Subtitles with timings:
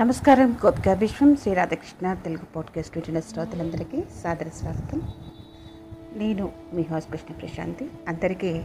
[0.00, 5.02] నమస్కారం గోపిక విశ్వం శ్రీ రాధాకృష్ణ తెలుగు పాడ్కాస్ట్ వింటున్న శ్రోతలందరికీ సాదర స్వాగతం.
[6.12, 7.90] నేను మీ హాస్ కృష్ణ ప్రశాంతి.
[8.08, 8.62] అందరికీ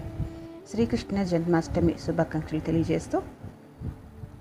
[0.72, 3.22] శ్రీకృష్ణ జన్మాష్టమి శుభాకాంక్షలు తెలియజేస్తూ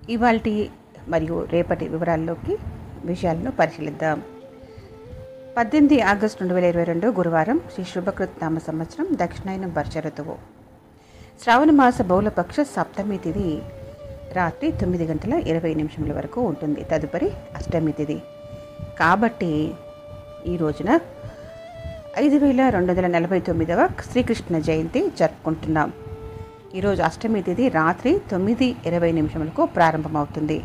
[0.09, 0.71] ఇవాల్టి
[1.09, 2.57] మరియు రేపటి వివరాల్లోకి
[3.05, 4.23] విషయాలను పరిశీలిద్దాం.
[5.57, 10.37] పద్దెనిమిది ఆగస్టు రెండు వేల ఇరవై రెండు గురువారం శ్రీ శుభకృత్ నామ సంవత్సరం దక్షిణాయనం వర్ష ఋతువు
[11.43, 13.63] శ్రావణ మాస బహుళపక్ష సప్తమి తిథి
[14.33, 16.87] రాత్రి తొమ్మిది గంటల ఇరవై నిమిషముల వరకు ఉంటుంది.
[16.93, 18.23] తదుపరి అష్టమి తిథి.
[18.99, 19.75] కాబట్టి
[20.47, 21.01] ఈ రోజున
[22.19, 25.93] ఐదు వేల రెండు వందల నలభై తొమ్మిదవ శ్రీకృష్ణ జయంతి జరుపుకుంటున్నాం.
[26.75, 30.63] ఈరోజు అష్టమి తిథి రాత్రి తొమ్మిది ఇరవై నిమిషములకు ప్రారంభమవుతుంది.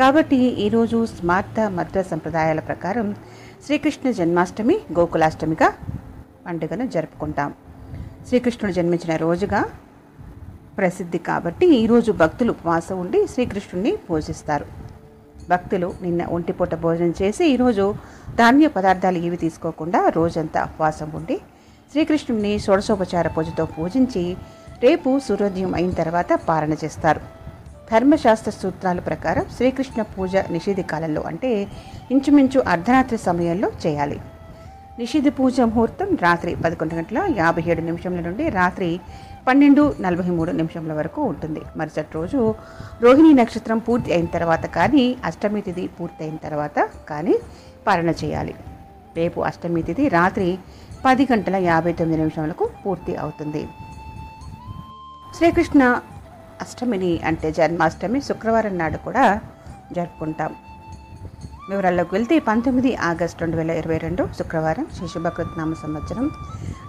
[0.00, 3.16] కాబట్టి ఈరోజు స్మార్త మధ్య సంప్రదాయాల ప్రకారం
[3.66, 5.72] శ్రీకృష్ణ జన్మాష్టమి గోకులాష్టమిగా
[6.46, 7.54] పండుగను జరుపుకుంటాం.
[8.28, 9.64] శ్రీకృష్ణుడు జన్మించిన రోజుగా
[10.78, 14.66] ప్రసిద్ధి కాబట్టి ఈరోజు భక్తులు ఉపవాసం ఉండి శ్రీకృష్ణుడిని పూజిస్తారు.
[15.50, 17.84] భక్తులు నిన్న ఒంటిపూట భోజనం చేసి ఈరోజు
[18.40, 21.36] ధాన్య పదార్థాలు ఏవి తీసుకోకుండా రోజంతా ఉపవాసం ఉండి
[21.92, 24.24] శ్రీకృష్ణుడిని షోడశోపచార పూజతో పూజించి
[24.84, 27.20] రేపు సూర్యోదయం అయిన తర్వాత పారణ చేస్తారు.
[27.90, 31.50] ధర్మశాస్త్ర సూత్రాల ప్రకారం శ్రీకృష్ణ పూజ నిషేధ కాలంలో అంటే
[32.14, 34.18] ఇంచుమించు అర్ధరాత్రి సమయంలో చేయాలి.
[34.98, 38.88] నిషేధ పూజ ముహూర్తం రాత్రి పదకొండు గంటల యాభై ఏడు నిమిషంల నుండి రాత్రి
[39.48, 41.62] పన్నెండు నలభై మూడు నిమిషంల వరకు ఉంటుంది.
[41.76, 42.54] మరుసటి రోజు
[43.02, 47.34] రోహిణి నక్షత్రం పూర్తి అయిన తర్వాత కానీ అష్టమి తిథి పూర్తి అయిన తర్వాత కానీ
[47.86, 48.54] పాలన చేయాలి.
[49.16, 50.58] రేపు అష్టమి తిథి రాత్రి
[51.06, 53.68] పది గంటల యాభై తొమ్మిది నిమిషములకు పూర్తి అవుతుంది.
[55.36, 56.00] శ్రీకృష్ణ
[56.60, 59.40] అష్టమిని అంటే జన్మాష్టమి శుక్రవారం నాడు కూడా
[59.92, 60.54] జరుపుకుంటాం.
[61.70, 65.08] వివరాల్లోకి వెళ్తే పంతొమ్మిది ఆగస్టు రెండు వేల ఇరవై రెండు శుక్రవారం శ్రీ
[65.56, 66.30] నామ సంవత్సరం.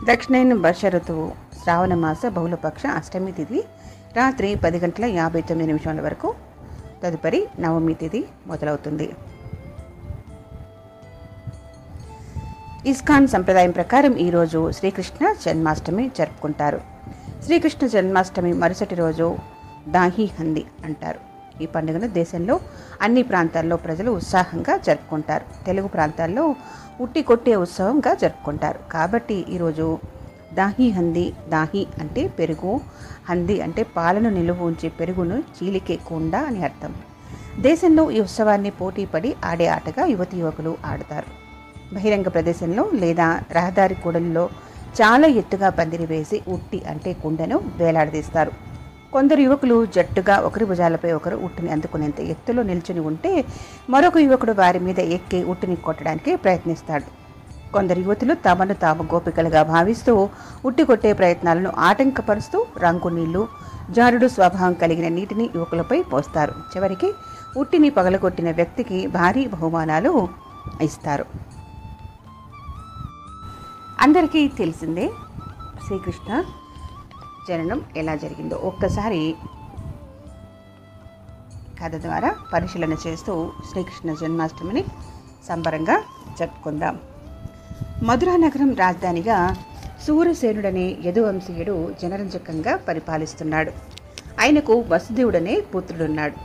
[0.10, 1.32] దక్షిణైన వర్ష ఋతువు
[1.64, 3.64] శ్రావణ మాస బహుళపక్ష అష్టమి తిథి
[4.16, 6.36] రాత్రి పది గంటల యాభై తొమ్మిది నిమిషాల వరకు
[7.04, 9.16] తదుపరి నవమి తిథి మొదలవుతుంది.
[12.86, 16.82] ఇస్కాన్ సంప్రదాయం ప్రకారం ఈరోజు శ్రీకృష్ణ జన్మాష్టమి జరుపుకుంటారు.
[17.46, 19.38] శ్రీకృష్ణ జన్మాష్టమి మరుసటి రోజు
[19.88, 21.20] దాహి హంది అంటారు.
[21.64, 22.60] ఈ పండుగను దేశంలో
[23.02, 25.66] అన్ని ప్రాంతాల్లో ప్రజలు ఉత్సాహంగా జరుపుకుంటారు.
[25.66, 26.56] తెలుగు ప్రాంతాల్లో
[27.02, 28.80] ఉట్టి కొట్టే ఉత్సవంగా జరుపుకుంటారు.
[28.92, 30.00] కాబట్టి ఈరోజు
[30.54, 32.74] దాహి హంది దాహి అంటే పెరుగు
[33.30, 36.94] హంది అంటే పాలను నిలువ ఉంచే పెరుగును చీలికే కుండ అని అర్థం.
[37.60, 41.28] దేశంలో ఈ ఉత్సవాన్ని పోటీపడి ఆడే ఆటగా యువతి యువకులు ఆడతారు.
[41.94, 44.50] బహిరంగ ప్రదేశంలో లేదా రహదారి కూడలిలో
[45.02, 48.52] చాలా ఎత్తుగా పందిరి వేసి ఉట్టి అంటే కుండను వేలాడదీస్తారు.
[49.16, 53.46] కొందరు యువకులు జట్టుగా ఒకరి భుజాలపై ఒకరు ఉట్టిని అందుకునేంత ఎత్తులో నిల్చుని ఉంటే
[53.90, 57.08] మరొక యువకుడు వారి మీద ఎక్కి ఉట్టిని కొట్టడానికి ప్రయత్నిస్తాడు.
[57.72, 60.30] కొందరు యువతులు తమను తాము గోపికలుగా భావిస్తూ
[60.66, 63.48] ఉట్టి కొట్టే ప్రయత్నాలను ఆటంకపరుస్తూ రంగు నీళ్ళు
[63.92, 66.54] జారుడు స్వభావం కలిగిన నీటిని యువకులపై పోస్తారు.
[66.76, 67.14] చివరికి
[67.58, 70.28] ఉట్టిని పగలగొట్టిన వ్యక్తికి భారీ బహుమానాలు
[70.82, 71.26] ఇస్తారు.
[74.02, 75.10] అందరికీ తెలిసిందే
[75.88, 76.44] శ్రీకృష్ణ
[77.48, 79.36] జననం ఎలా జరిగిందో ఒక్కసారి
[81.84, 84.84] కథ ద్వారా పరిశీలన చేస్తూ శ్రీకృష్ణ జన్మాష్టమిని
[85.48, 86.04] సంబరంగా
[86.40, 87.00] జరుపుకుందాం.
[88.04, 89.56] మధురా నగరం రాజధానిగా
[90.08, 93.72] సూరసేనుడనే యదువంశీయుడు జనరంజకంగా పరిపాలిస్తున్నాడు.
[94.42, 96.36] ఆయనకు వసుదేవుడనే పుత్రుడున్నాడు.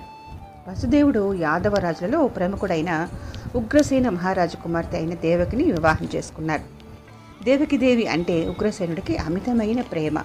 [0.70, 3.08] వసుదేవుడు యాదవరాజులలో ప్రముఖుడైన
[3.56, 6.62] ఉగ్రసేన మహారాజు కుమార్తె అయిన దేవకిని వివాహం చేసుకున్నారు
[7.44, 10.18] దేవకిదేవి అంటే ఉగ్రసేనుడికి అమితమైన ప్రేమ.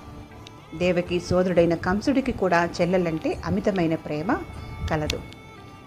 [0.76, 4.38] దేవకి సోదరుడైన కంసుడికి కూడా చెల్లెలంటే అమితమైన ప్రేమ
[4.90, 5.20] కలదు.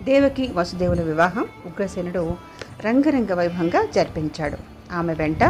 [0.03, 2.37] దేవకి వసుదేవుల వివాహం ఉగ్రసేనుడు
[2.81, 4.57] రంగరంగ వైభవంగా జరిపించాడు.
[4.93, 5.45] ఆమె వెంట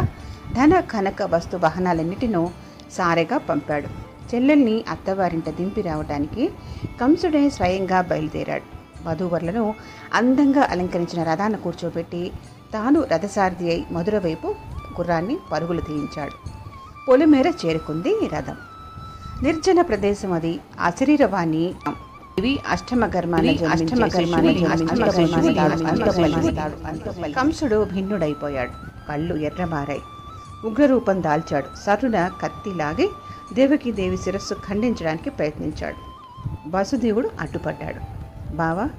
[0.53, 2.49] ధన కనక వస్తు వాహనాలన్నిటినూ
[2.91, 3.87] సారెగా పంపాడు.
[4.35, 6.49] చెల్లెల్ని అత్తవారింట దింపి రావడానికి
[7.01, 8.79] కంసుడే స్వయంగా బయలుదేరాడు.
[9.09, 9.75] వధూవరులను
[10.13, 12.31] అందంగా అలంకరించిన రథాన్ని కూర్చోబెట్టి
[12.73, 14.47] తాను రథసారథి అయి మధుర వైపు
[14.99, 16.49] గుర్రాన్ని పరుగులు తీయించాడు.
[17.07, 18.57] పొలిమేర చేరుకుంది రథం.
[19.43, 20.59] నిర్జన ప్రదేశం అది.
[20.79, 21.73] అశరీరవాణి
[22.39, 24.53] ఇవి అష్టమ గర్మాన్ని అష్టమ గర్మాన్ని
[27.33, 28.71] కంసుడు భిన్నుడైపోయాడు.
[29.09, 30.01] కళ్ళు ఎర్రమారాయి
[30.65, 31.69] ఉగ్రరూపం దాల్చాడు.
[31.85, 33.09] సరున కత్తి లాగి
[33.53, 35.99] దేవకి దేవి శిరస్సు ఖండించడానికి ప్రయత్నించాడు.
[36.67, 38.01] వసుదేవుడు అడ్డుపడ్డాడు.
[38.55, 38.89] బావా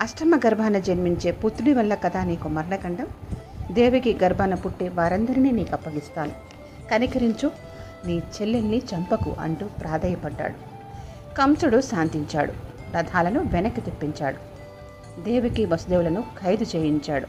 [0.00, 3.06] అష్టమ గర్భాన జన్మించే పుత్రుడి వల్ల కదా నీకు మరణకండం?
[3.70, 6.32] దేవికి గర్భాన పుట్టే వారందరినీ నీకు అప్పగిస్తాను.
[6.90, 7.67] కనికరించు.
[8.06, 10.54] నీ చెల్లెల్ని చంపకు అంటూ ప్రాధేయపడ్డాడు.
[11.34, 12.52] కంసుడు శాంతించాడు.
[12.96, 14.58] రథాలను వెనక్కి తెప్పించాడు.
[15.22, 17.26] దేవికి వసుదేవులను ఖైదు చేయించాడు.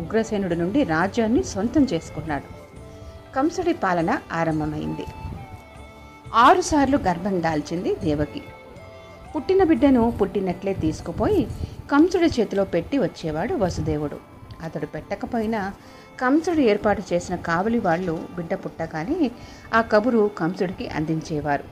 [0.00, 2.64] ఉగ్రసేనుడి నుండి రాజ్యాన్ని సొంతం చేసుకున్నాడు.
[3.34, 5.04] కంసుడి పాలన ఆరంభమైంది.
[6.34, 8.42] ఆరుసార్లు గర్భం దాల్చింది దేవకి.
[9.36, 11.46] పుట్టిన బిడ్డను పుట్టినట్లే తీసుకుపోయి
[11.92, 14.34] కంసుడి చేతిలో పెట్టి వచ్చేవాడు వసుదేవుడు.
[14.62, 15.72] అతడు పెట్టకపోయినా
[16.20, 19.30] కంసుడు ఏర్పాటు చేసిన కావలి వాళ్ళు బిడ్డ పుట్టగానే
[19.74, 21.64] ఆ కబురు కంసుడికి అందించేవారు.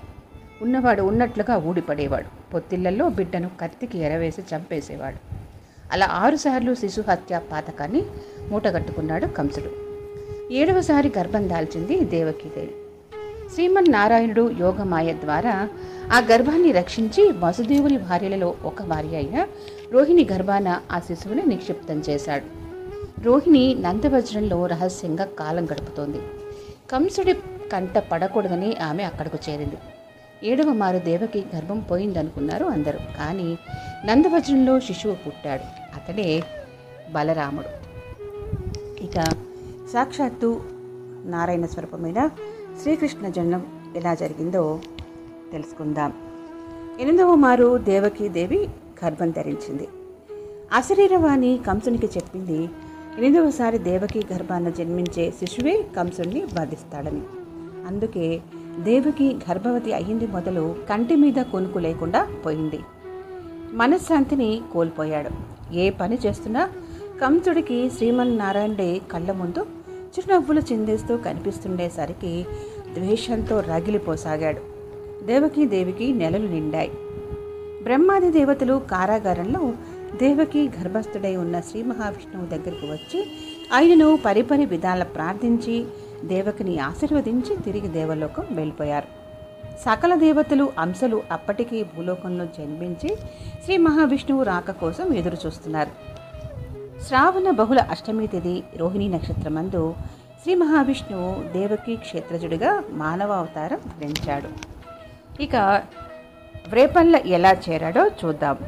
[0.63, 2.53] ఉన్నవాడు ఉన్నట్లుగా ఊడిపడేవాడు.
[2.55, 5.17] పొత్తిళ్ళలో బిడ్డను కత్తికి ఎరవేసి చంపేసేవాడు.
[5.93, 8.03] అలా ఆరుసార్లు శిశు హత్య పాతకాన్ని
[8.49, 9.71] మూటగట్టుకున్నాడు కంసుడు.
[10.53, 12.75] ఏడవసారి గర్భం దాల్చింది దేవకీదేవి.
[13.55, 15.69] శ్రీమన్నారాయణుడు యోగమాయ ద్వారా
[16.13, 19.47] ఆ గర్భాన్ని రక్షించి వసుదేవుని భార్యలలో ఒక భార్య అయిన
[19.93, 22.62] రోహిణి గర్భాన ఆ శిశువుని నిక్షిప్తం చేశాడు.
[23.23, 26.21] రోహిణి నందవజ్రంలో రహస్యంగా కాలం గడుపుతోంది.
[26.91, 27.33] కంసుడి
[27.73, 29.77] కంట పడకూడదని ఆమె అక్కడకు చేరింది.
[30.45, 32.99] ఏడవ మారు దేవకి గర్భం పోయిందనుకున్నారు అందరూ.
[33.19, 33.59] కానీ
[34.05, 35.63] నందవజ్రంలో శిశువు పుట్టాడు.
[35.95, 36.43] అతడే
[37.13, 37.69] బలరాముడు.
[39.03, 39.25] ఇక
[39.93, 40.61] సాక్షాత్తు
[41.25, 42.31] నారాయణ స్వరూపమైన
[42.83, 43.67] శ్రీకృష్ణ జన్మం
[43.97, 44.81] ఎలా జరిగిందో
[45.53, 46.13] తెలుసుకుందాం.
[47.01, 48.69] ఎనిమిదవ మారు దేవకీ దేవి
[49.05, 49.89] గర్భం ధరించింది.
[50.73, 52.71] అశరీరవాణి కంసునికి చెప్పింది
[53.19, 57.23] ఎనిమిదవసారి దేవకి గర్భాన జన్మించే శిశువే కంసుణ్ణి వధిస్తాడని.
[57.87, 58.41] అందుకే
[58.79, 62.81] దేవకి గర్భవతి అయ్యింది మొదలు కంటి మీద కొనుకు లేకుండా పోయింది.
[63.73, 65.31] మనశ్శాంతిని కోల్పోయాడు.
[65.75, 66.67] ఏ పని చేస్తున్నా
[67.21, 69.63] కంసుడికి శ్రీమన్నారాయణుడే కళ్ళ ముందు
[69.95, 72.47] చిరునవ్వులు చిందేస్తూ కనిపిస్తుండేసరికి
[72.95, 74.61] ద్వేషంతో రగిలిపోసాగాడు.
[75.27, 76.91] దేవకి దేవికి నెలలు నిండాయి.
[77.83, 79.73] బ్రహ్మాది దేవతలు కారాగారంలో
[80.21, 83.21] దేవకి గర్భస్థుడై ఉన్న శ్రీ మహావిష్ణువు దగ్గరికి వచ్చి
[83.73, 85.77] ఆయనను పరిపరి విధాల ప్రార్థించి
[86.25, 89.09] దేవకిని ఆశీర్వదించి తిరిగి దేవలోకం వెళ్ళిపోయారు.
[89.85, 93.11] సకల దేవతలు అంశలు అప్పటికీ భూలోకంలో జన్మించి
[93.65, 95.91] శ్రీ మహావిష్ణువు రాక కోసం ఎదురు చూస్తున్నారు
[97.07, 99.95] శ్రావణ బహుళ అష్టమి తిథి రోహిణి నక్షత్రమందు
[100.43, 104.51] శ్రీ మహావిష్ణువు దేవకి క్షేత్రజుడిగా మానవ అవతారం ధరించాడు
[105.43, 105.57] ఇక
[106.69, 108.59] వ్రేపల్ల ఎలా చేరాడో చూద్దాం.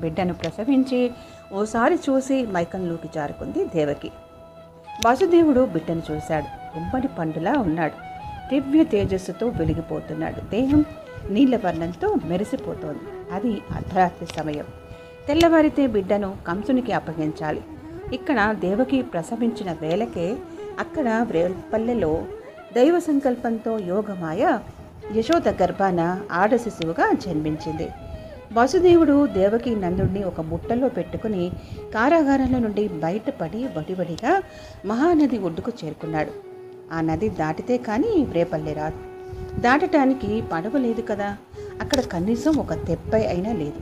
[0.00, 1.10] బిడ్డను ప్రసవించి
[1.52, 4.10] ఓసారి చూసి మైకంలోకి జారుకుంది దేవకి.
[5.06, 6.78] వాసుదేవుడు బిడ్డను చూశాడు.
[6.78, 8.10] ఉమ్మడి పండులా ఉన్నాడు.
[8.48, 10.40] దివ్య తేజస్సుతో వెలిగిపోతున్నాడు.
[10.40, 10.84] దేహం
[11.30, 13.32] నీళ్ళ వర్ణంతో మెరిసిపోతోంది.
[13.32, 14.64] అది అర్ధరాత్రి సమయం.
[15.28, 17.64] తెల్లవారితే బిడ్డను కంసునికి అప్పగించాలి.
[18.12, 20.36] ఇక్కడ దేవకి ప్రసవించిన వేళకే
[20.78, 22.24] అక్కడ వ్రేల్పల్లెలో
[22.74, 24.58] దైవ సంకల్పంతో యోగమాయ
[25.16, 27.88] యశోద గర్భాన ఆడ శిశువుగా జన్మించింది.
[28.52, 31.50] వసుదేవుడు దేవకి నందుడిని ఒక బుట్టలో పెట్టుకుని
[31.94, 34.42] కారాగారంలో నుండి బయటపడి వడివడిగా
[34.86, 36.30] మహానది ఒడ్డుకు చేరుకున్నాడు.
[36.92, 38.98] ఆ నది దాటితే కానీ రేపల్లె రాదు.
[39.60, 41.36] దాటటానికి పడవ లేదు కదా.
[41.80, 43.80] అక్కడ కనీసం ఒక తెప్పై అయినా లేదు.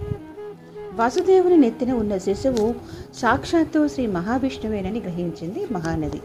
[0.95, 2.75] వసుదేవుని నెత్తిన ఉన్న శిశువు
[3.15, 6.21] సాక్షాత్తు శ్రీ మహావిష్ణువేనని గ్రహించింది మహానది.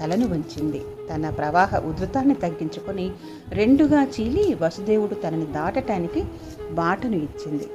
[0.00, 0.82] తలను వంచింది.
[1.14, 3.10] తన ప్రవాహ ఉధృతాన్ని తగ్గించుకొని
[3.48, 6.24] రెండుగా చీలి వసుదేవుడు తనని దాటటానికి
[6.72, 7.66] బాటను ఇచ్చింది.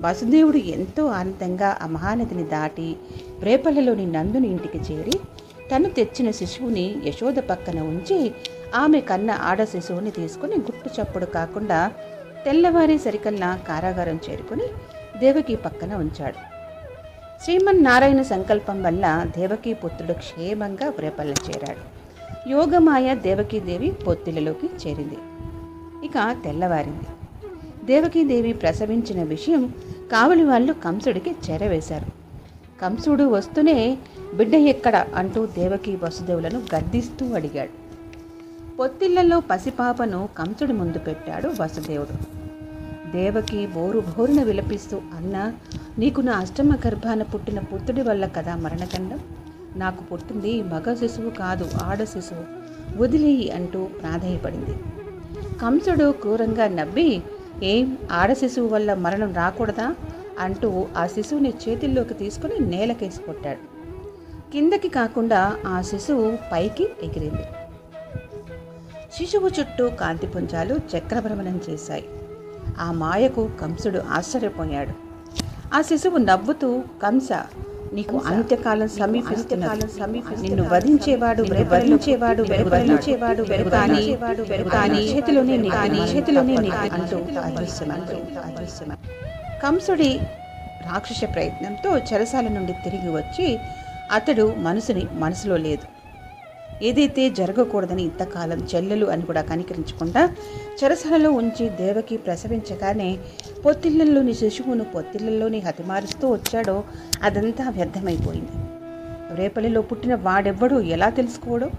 [0.00, 2.96] వసుదేవుడు ఎంతో ఆనందంగా ఆ మహానదిని దాటి
[3.40, 5.12] రేపల్లెలోని నందుని ఇంటికి చేరి
[5.74, 8.32] తను తెచ్చిన శిశువుని యశోద పక్కన ఉంచి
[8.74, 11.92] ఆమె కన్న ఆడ శిశువుని తీసుకుని గుట్టు చప్పుడు కాకుండా
[12.44, 14.64] తెల్లవారి సరికల్లా కారాగారం చేరుకుని
[15.18, 16.58] దేవకి పక్కన ఉంచాడు.
[17.44, 21.98] శ్రీమన్నారాయణ సంకల్పం వల్ల దేవకీ పుత్రుడు క్షేమంగా వ్రేపల్ల చేరాడు.
[22.48, 25.18] యోగమాయ దేవకీదేవి పొత్తిలలోకి చేరింది.
[26.06, 27.04] ఇక తెల్లవారింది.
[27.88, 29.74] దేవకీదేవి ప్రసవించిన విషయం
[30.12, 32.06] కావలి వాళ్ళు కంసుడికి చేరవేశారు.
[32.80, 33.98] కంసుడు వస్తూనే
[34.34, 37.70] బిడ్డ ఎక్కడ అంటూ దేవకి వసుదేవులను గద్దిస్తూ అడిగాడు.
[38.76, 42.38] పొత్తిళ్ళలో పసిపాపను కంసుడి ముందు పెట్టాడు వసుదేవుడు.
[43.12, 45.54] దేవకి బోరు బోరున విలపిస్తూ అన్నా
[45.98, 49.20] నీకు నా అష్టమ గర్భాన పుట్టిన పుత్రుడి వల్ల కదా మరణదండం?
[49.76, 52.44] నాకు పుట్టింది మగ శిశువు కాదు ఆడ శిశువు.
[53.02, 54.74] వదిలేయి అంటూ ప్రాధాయపడింది.
[55.60, 57.22] కంసుడు క్రూరంగా నవ్వి
[57.62, 59.94] ఏం ఆడ శిశువు వల్ల మరణం రాకూడదా?
[60.38, 63.78] అంటూ ఆ శిశువుని చేతుల్లోకి తీసుకుని నేలకేసి కొట్టాడు.
[64.52, 67.42] కిందకి కాకుండా ఆ శిశువు పైకి ఎగిరింది.
[69.14, 72.08] శిశువు చుట్టూ కాంతిపుంజాలు చక్రభ్రమణం చేశాయి.
[72.78, 74.92] ఆ మాయకు కంసుడు ఆశ్చర్యపోయాడు.
[75.74, 77.28] ఆ శిశువు నవ్వుతూ కంస
[77.96, 79.84] నీకు అంత్యకాలం సమీపిస్తున్నది.
[80.42, 81.42] నిన్ను వధించేవాడు
[81.72, 82.42] వధించేవాడు
[82.72, 84.02] వధించేవాడు కానీ
[84.70, 86.56] కానీ చేతిలోనే నీకు నీ చేతిలోనే
[86.88, 87.18] అంటూ
[89.60, 90.10] కంసుడి
[90.80, 93.46] రాక్షస ప్రయత్నంతో చెరసాల నుండి తిరిగి వచ్చి
[94.10, 95.84] అతడు మనసుని మనసులో లేదు.
[96.82, 100.36] ఏదైతే జరగకూడదని ఇంతకాలం చెల్లెలు అని కూడా కనికరించకుండా
[100.84, 103.18] చెరసలలో ఉంచి దేవకి ప్రసవించగానే
[103.64, 106.84] పొత్తిళ్ళలోని శిశువును పొత్తిళ్ళలోని హతిమారుస్తూ వచ్చాడో
[107.22, 108.50] అదంతా వ్యర్థమైపోయింది.
[109.34, 111.70] రేపల్లిలో పుట్టిన వాడెవ్వడో ఎలా తెలుసుకోవడో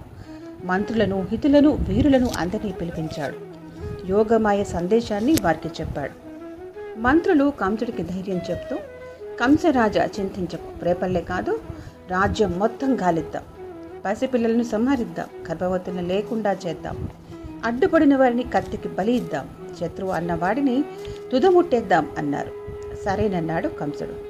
[0.63, 3.37] మంత్రులను హితులను వీరులను అందరినీ పిలిపించాడు.
[4.07, 6.29] యోగమాయ సందేశాన్ని వారికి చెప్పాడు.
[6.99, 8.75] మంత్రులు కంసుడికి ధైర్యం చెప్తూ
[9.39, 11.59] కంసరాజ చింతించకు రేపల్లే కాదు
[12.09, 13.43] రాజ్యం మొత్తం గాలిద్దాం.
[14.05, 15.27] పసిపిల్లలను సంహరిద్దాం.
[15.51, 17.07] గర్భవతులను లేకుండా చేద్దాం.
[17.65, 20.83] అడ్డుపడిన వారిని కత్తికి బలి ఇద్దాం శత్రువు అన్నవాడిని
[21.31, 22.51] తుదముట్టేద్దాం అన్నారు.
[23.05, 24.29] సరేనన్నాడు కంసుడు.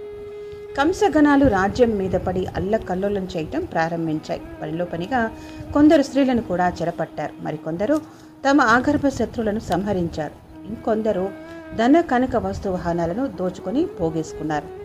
[0.78, 4.42] కంసగణాలు రాజ్యం మీద పడి అల్లకల్లోలం చేయటం ప్రారంభించాయి.
[4.62, 5.32] పనిలో పనిగా
[5.74, 7.44] కొందరు స్త్రీలను కూడా చెరపట్టారు.
[7.44, 8.02] మరికొందరు
[8.50, 10.66] తమ ఆగర్భ శత్రువులను సంహరించారు.
[10.68, 11.30] ఇంకొందరు
[11.76, 14.80] ధన కనక వస్తు వాహనాలను దోచుకొని పోగేసుకున్నారు.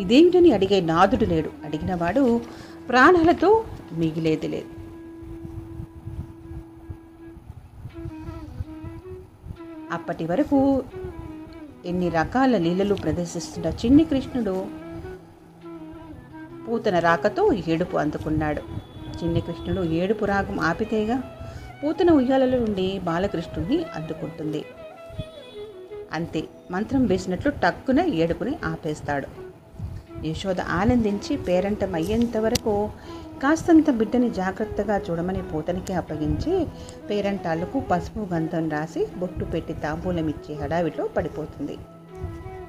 [0.00, 1.50] ఇదేమిటని అడిగే నాదుడు లేడు.
[1.64, 2.40] అడిగినవాడు
[2.88, 4.70] ప్రాణాలతో మిగిలేది లేదు.
[9.92, 10.84] అప్పటి వరకు
[11.86, 14.66] ఎన్ని రకాల లీలలు ప్రదర్శిస్తున్న చిన్ని కృష్ణుడు
[16.66, 18.62] పూతన రాకతో ఏడుపు అందుకున్నాడు.
[19.18, 21.16] చిన్ని కృష్ణుడు ఏడుపు రాగం ఆపితేగా
[21.82, 24.64] పూతన ఉయ్యాలలో నుండి బాలకృష్ణుడిని అందుకుంటుంది
[26.12, 29.43] అంతే మంత్రం వేసినట్లు టక్కున ఏడుపుని ఆపేస్తాడు.
[30.24, 32.90] యశోద ఆనందించి పేరంటం అయ్యేంత వరకు
[33.42, 36.66] కాస్తంత బిడ్డని జాగ్రత్తగా చూడమని పూతనికి అప్పగించి
[37.10, 41.78] పేరంటాళ్ళకు పసుపు గంధం రాసి బొట్టు పెట్టి తాంబూలం ఇచ్చే హడావిలో పడిపోతుంది.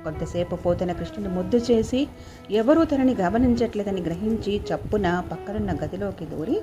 [0.03, 2.07] కొంతసేపు పోతన కృష్ణుని ముద్దు చేసి
[2.51, 6.61] ఎవరూ తనని గమనించట్లేదని గ్రహించి చప్పున పక్కనున్న గదిలోకి దూరి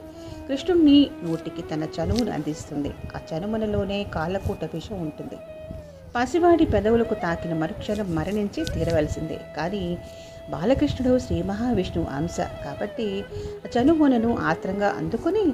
[0.49, 2.91] కృష్ణుణ్ణి నోటికి తన చనువును అందిస్తుంది.
[3.17, 5.39] ఆ చనుమనలోనే కాళ్ళకూట విషం ఉంటుంది.
[6.17, 9.41] పసివాడి పెదవులకు తాకిన మరుక్షణం మరణించి తీరవలసిందే.
[9.57, 9.99] కానీ
[10.53, 12.37] బాలకృష్ణుడు శ్రీ మహావిష్ణువు అంశ.
[12.65, 13.25] కాబట్టి
[13.67, 15.45] చనుమొనను ఆత్రంగా అందుకుని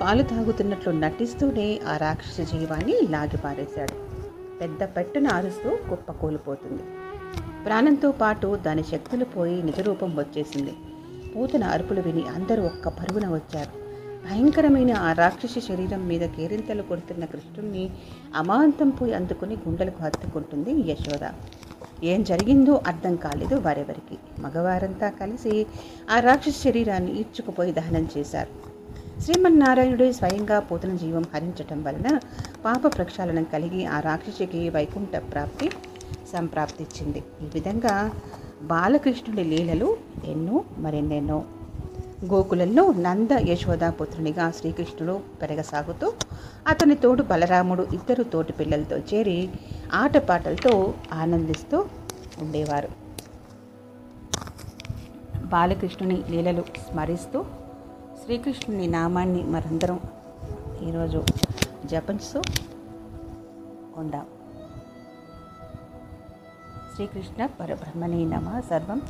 [0.00, 3.96] పాలు తాగుతున్నట్లు నటిస్తూనే ఆ రాక్షస జీవాన్ని లాగిపారేశాడు
[4.60, 6.82] పెద్ద పెట్టున అరుస్తూ కుప్ప కూలిపోతుంది.
[7.64, 10.74] ప్రాణంతో పాటు దాని శక్తులు పోయి నిజరూపం వచ్చేసింది.
[11.32, 13.72] పూతన అరుపులు విని అందరూ ఒక్క పరుగున వచ్చారు.
[14.26, 17.84] భయంకరమైన ఆ రాక్షసి శరీరం మీద కేరింతలు కొడుతున్న కృష్ణుణ్ణి
[18.34, 21.24] అమాంతం పోయి అందుకుని గుండెలకు హత్తుకుంటుంది యశోద.
[22.04, 24.18] ఏం జరిగిందో అర్థం కాలేదు వారెవరికి.
[24.40, 25.66] మగవారంతా కలిసి
[26.10, 28.68] ఆ రాక్షస శరీరాన్ని ఈడ్చుకుపోయి దహనం చేశారు.
[29.20, 32.18] శ్రీమన్నారాయణుడే స్వయంగా పోతన జీవం హరించటం వలన
[32.64, 35.70] పాప ప్రక్షాళనం కలిగి ఆ రాక్షసికి వైకుంఠ ప్రాప్తి
[36.32, 37.18] సంప్రాప్తిచ్చింది.
[37.18, 38.10] ఈ విధంగా
[38.62, 41.44] బాలకృష్ణుడి లీలలు ఎన్నో మరెన్నెన్నో.
[42.24, 46.12] గోకులంలో నంద యశోదాపుత్రునిగా శ్రీకృష్ణుడు పెరగసాగుతూ
[46.68, 49.48] అతని తోడు బలరాముడు ఇద్దరు తోటి పిల్లలతో చేరి
[49.92, 51.88] ఆటపాటలతో ఆనందిస్తూ
[52.38, 52.88] ఉండేవారు.
[55.44, 57.44] బాలకృష్ణుని లీలలు స్మరిస్తూ
[58.24, 60.00] శ్రీకృష్ణుని నామాన్ని మరందరం
[60.82, 61.24] ఈరోజు
[61.84, 62.42] జపించు
[63.96, 64.26] ఉందాం.
[66.94, 68.60] శ్రీకృష్ణ పరబ్రహ్మణే నమ.
[68.70, 69.02] సర్వం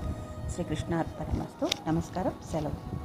[0.50, 1.88] శ్రీకృష్ణార్పణమస్తు.
[1.88, 2.32] నమస్కారం.
[2.52, 2.97] సెలవు.